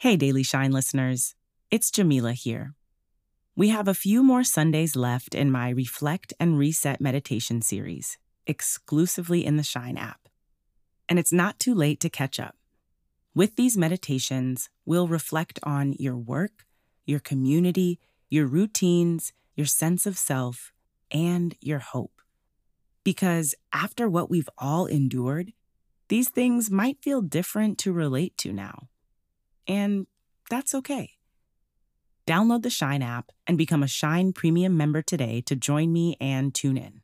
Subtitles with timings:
[0.00, 1.34] Hey, Daily Shine listeners,
[1.72, 2.76] it's Jamila here.
[3.56, 8.16] We have a few more Sundays left in my Reflect and Reset meditation series,
[8.46, 10.28] exclusively in the Shine app.
[11.08, 12.54] And it's not too late to catch up.
[13.34, 16.64] With these meditations, we'll reflect on your work,
[17.04, 17.98] your community,
[18.30, 20.72] your routines, your sense of self,
[21.10, 22.22] and your hope.
[23.02, 25.54] Because after what we've all endured,
[26.06, 28.86] these things might feel different to relate to now.
[29.68, 30.06] And
[30.50, 31.12] that's okay.
[32.26, 36.54] Download the Shine app and become a Shine Premium member today to join me and
[36.54, 37.02] tune in.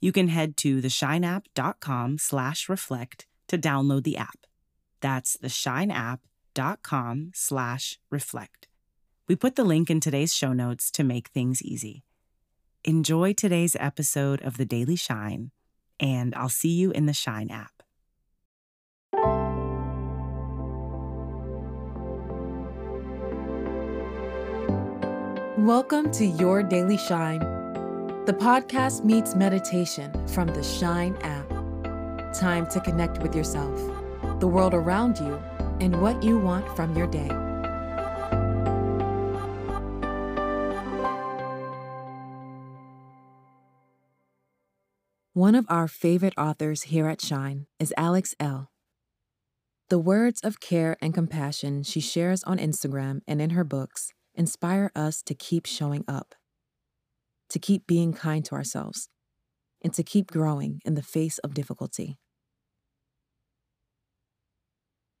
[0.00, 4.46] You can head to theshineapp.com slash reflect to download the app.
[5.00, 8.68] That's theshineapp.com slash reflect.
[9.28, 12.04] We put the link in today's show notes to make things easy.
[12.84, 15.50] Enjoy today's episode of The Daily Shine,
[15.98, 17.75] and I'll see you in the Shine app.
[25.58, 27.38] Welcome to Your Daily Shine.
[28.26, 31.48] The podcast meets meditation from the Shine app.
[32.34, 33.74] Time to connect with yourself,
[34.38, 35.42] the world around you,
[35.80, 37.30] and what you want from your day.
[45.32, 48.70] One of our favorite authors here at Shine is Alex Elle.
[49.88, 54.90] The words of care and compassion she shares on Instagram and in her books inspire
[54.94, 56.34] us to keep showing up,
[57.48, 59.08] to keep being kind to ourselves,
[59.82, 62.18] and to keep growing in the face of difficulty.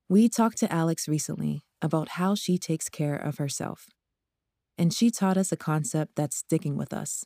[0.08, 3.86] We talked to Alex recently about how she takes care of herself,
[4.78, 7.24] and she taught us a concept that's sticking with us.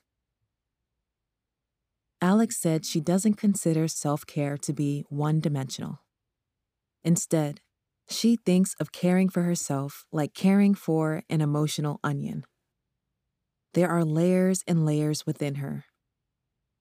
[2.23, 6.01] Alex said she doesn't consider self care to be one dimensional.
[7.03, 7.61] Instead,
[8.11, 12.45] she thinks of caring for herself like caring for an emotional onion.
[13.75, 15.85] There are layers and layers within her.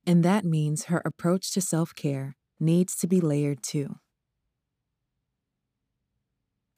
[0.06, 3.96] And that means her approach to self care needs to be layered too.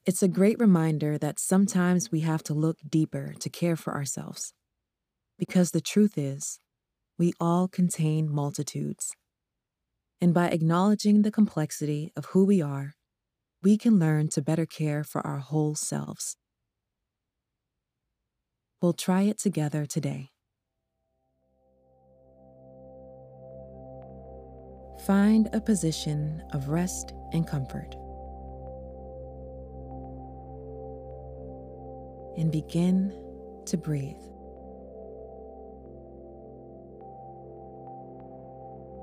[0.04, 4.52] It's a great reminder that sometimes we have to look deeper to care for ourselves.
[5.38, 6.58] Because the truth is,
[7.18, 9.12] we all contain multitudes.
[10.20, 12.94] And by acknowledging the complexity of who we are
[13.62, 16.36] we can learn to better care for our whole selves.
[18.80, 20.30] We'll try it together today.
[25.06, 27.94] Find a position of rest and comfort.
[32.36, 33.12] And begin
[33.66, 34.16] to breathe.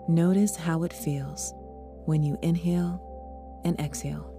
[0.09, 1.53] Notice how it feels
[2.06, 4.39] when you inhale and exhale.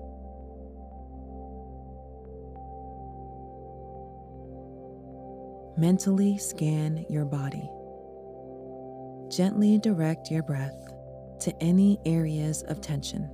[5.77, 7.71] Mentally scan your body.
[9.31, 10.93] Gently direct your breath
[11.41, 13.31] to any areas of tension,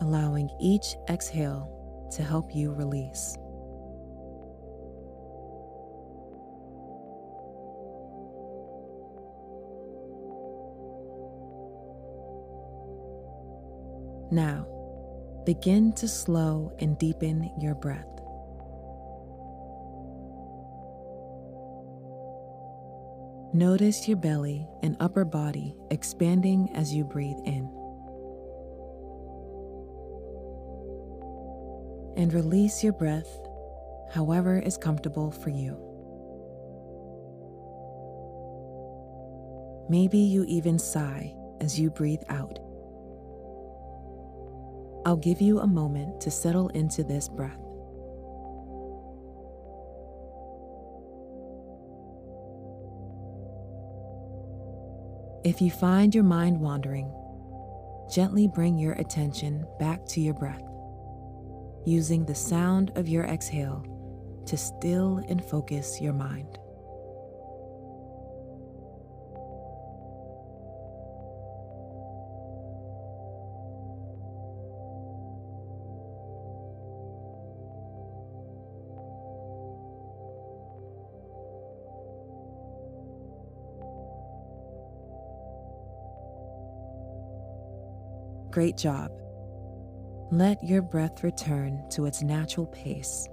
[0.00, 1.74] allowing each exhale
[2.12, 3.36] to help you release.
[14.30, 14.66] Now,
[15.46, 18.17] begin to slow and deepen your breath.
[23.54, 27.64] Notice your belly and upper body expanding as you breathe in.
[32.16, 33.28] And release your breath
[34.12, 35.78] however is comfortable for you.
[39.88, 42.58] Maybe you even sigh as you breathe out.
[45.06, 47.67] I'll give you a moment to settle into this breath.
[55.44, 57.12] If you find your mind wandering,
[58.12, 60.64] gently bring your attention back to your breath,
[61.86, 63.84] using the sound of your exhale
[64.46, 66.58] to still and focus your mind.
[88.58, 89.12] Great job.
[90.32, 93.28] Let your breath return to its natural pace.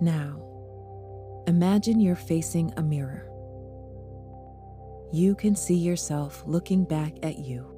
[0.00, 3.30] Now, imagine you're facing a mirror.
[5.12, 7.70] You can see yourself looking back at you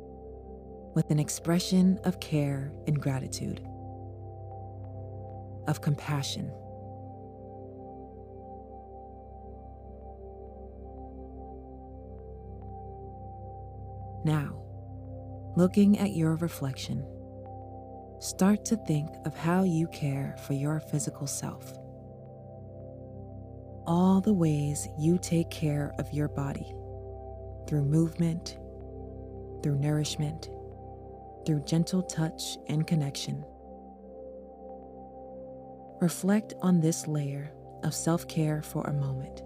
[0.94, 3.60] with an expression of care and gratitude.
[5.66, 6.50] of compassion.
[14.28, 14.62] Now,
[15.56, 17.02] looking at your reflection,
[18.20, 21.72] start to think of how you care for your physical self.
[23.86, 26.74] All the ways you take care of your body
[27.66, 28.58] through movement,
[29.62, 30.50] through nourishment,
[31.46, 33.42] through gentle touch and connection.
[36.02, 37.50] Reflect on this layer
[37.82, 39.40] of self care for a moment.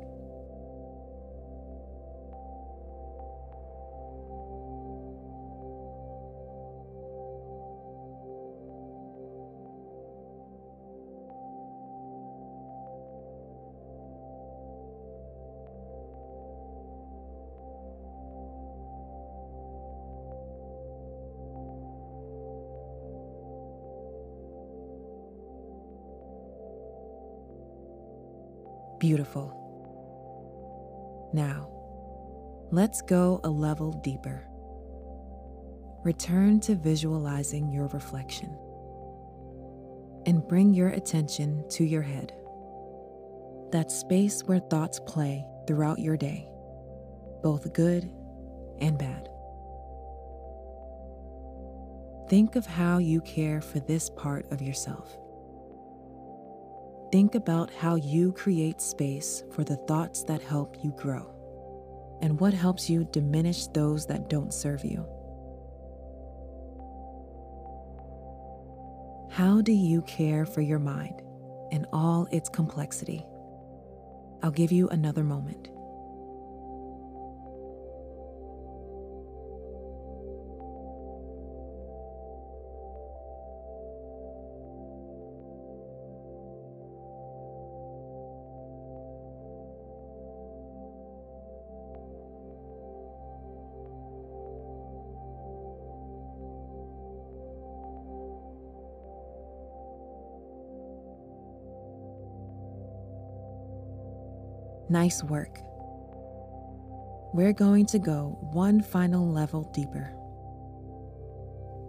[29.02, 29.58] Beautiful.
[31.34, 31.68] Now,
[32.70, 34.46] let's go a level deeper.
[36.04, 38.56] Return to visualizing your reflection
[40.24, 42.32] and bring your attention to your head.
[43.72, 46.48] That space where thoughts play throughout your day,
[47.42, 48.08] both good
[48.78, 49.28] and bad.
[52.28, 55.18] Think of how you care for this part of yourself.
[57.12, 61.28] Think about how you create space for the thoughts that help you grow
[62.22, 65.06] and what helps you diminish those that don't serve you.
[69.30, 71.20] How do you care for your mind
[71.70, 73.26] in all its complexity?
[74.42, 75.68] I'll give you another moment.
[104.92, 105.58] Nice work.
[107.32, 110.12] We're going to go one final level deeper.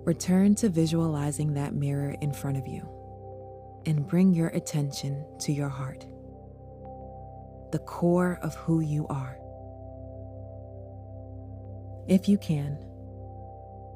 [0.05, 2.87] Return to visualizing that mirror in front of you
[3.85, 6.05] and bring your attention to your heart,
[7.73, 9.37] the core of who you are.
[12.07, 12.77] If you can,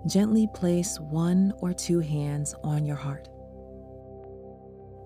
[0.06, 3.30] gently place one or two hands on your heart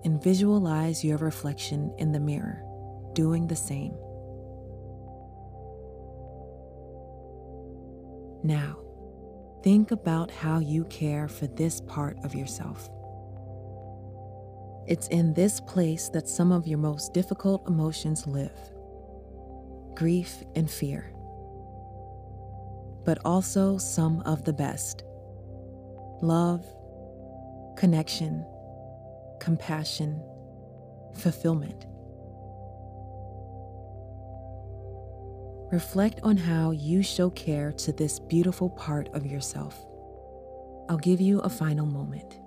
[0.04, 2.64] and visualize your reflection in the mirror
[3.14, 3.94] doing the same.
[8.44, 8.78] Now,
[9.62, 12.90] think about how you care for this part of yourself.
[14.86, 18.58] It's in this place that some of your most difficult emotions live
[19.94, 21.12] grief and fear,
[23.04, 25.04] but also some of the best
[26.22, 26.64] love,
[27.76, 28.44] connection,
[29.38, 30.20] compassion,
[31.14, 31.86] fulfillment.
[35.72, 39.86] Reflect on how you show care to this beautiful part of yourself.
[40.90, 42.41] I'll give you a final moment.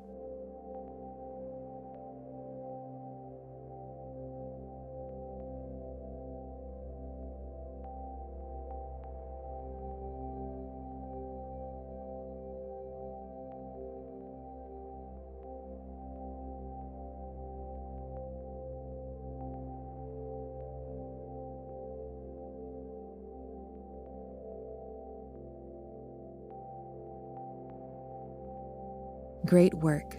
[29.45, 30.17] Great work.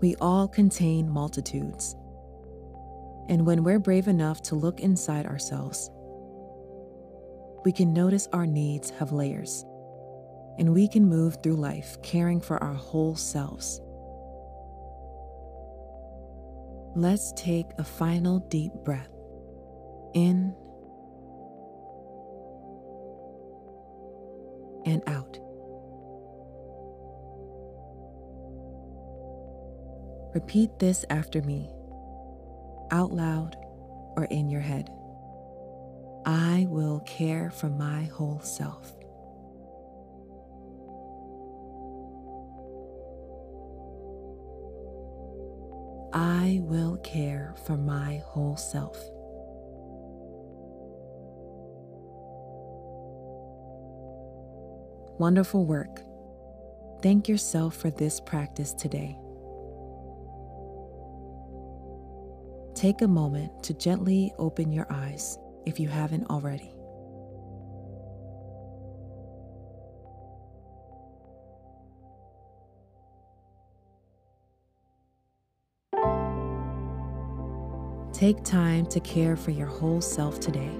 [0.00, 1.94] We all contain multitudes.
[3.28, 5.90] And when we're brave enough to look inside ourselves,
[7.64, 9.64] we can notice our needs have layers,
[10.58, 13.80] and we can move through life caring for our whole selves.
[16.94, 19.08] Let's take a final deep breath
[20.14, 20.54] in
[24.84, 25.41] and out.
[30.34, 31.70] Repeat this after me,
[32.90, 33.54] out loud
[34.16, 34.88] or in your head.
[36.24, 38.92] I will care for my whole self.
[46.14, 48.96] I will care for my whole self.
[55.18, 56.02] Wonderful work.
[57.02, 59.18] Thank yourself for this practice today.
[62.82, 66.74] Take a moment to gently open your eyes if you haven't already.
[78.12, 80.72] Take time to care for your whole self today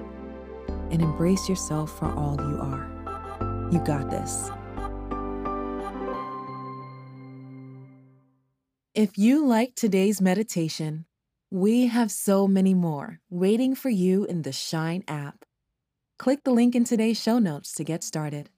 [0.91, 3.69] and embrace yourself for all you are.
[3.71, 4.51] You got this.
[8.93, 11.07] If you like today's meditation,
[11.53, 15.45] we have so many more waiting for you in the Shine app.
[16.19, 18.49] Click the link in today's show notes to get started.